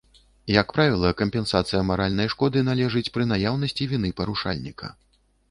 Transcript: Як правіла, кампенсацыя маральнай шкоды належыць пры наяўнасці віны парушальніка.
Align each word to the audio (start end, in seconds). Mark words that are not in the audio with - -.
Як 0.51 0.69
правіла, 0.77 1.11
кампенсацыя 1.19 1.81
маральнай 1.89 2.31
шкоды 2.35 2.65
належыць 2.71 3.05
пры 3.19 3.27
наяўнасці 3.35 3.89
віны 3.95 4.13
парушальніка. 4.23 4.93